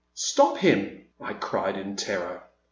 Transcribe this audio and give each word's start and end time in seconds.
Stop 0.15 0.57
him!" 0.57 1.05
I 1.21 1.33
cried, 1.33 1.77
in 1.77 1.95
terror. 1.95 2.45